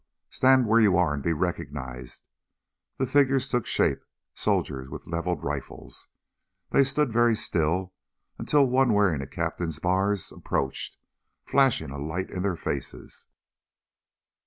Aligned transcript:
"Stand 0.31 0.65
where 0.65 0.79
you 0.79 0.97
are 0.97 1.13
and 1.13 1.21
be 1.21 1.31
recognized." 1.31 2.23
The 2.97 3.05
figures 3.05 3.47
took 3.47 3.67
shape 3.67 3.99
soldiers 4.33 4.89
with 4.89 5.05
leveled 5.05 5.43
rifles. 5.43 6.07
They 6.71 6.83
stood 6.83 7.13
very 7.13 7.35
still 7.35 7.93
until 8.39 8.65
one 8.65 8.93
wearing 8.93 9.21
a 9.21 9.27
captain's 9.27 9.77
bars 9.77 10.31
approached, 10.31 10.97
flashing 11.45 11.91
a 11.91 11.99
light 11.99 12.31
in 12.31 12.41
their 12.41 12.55
faces. 12.57 13.27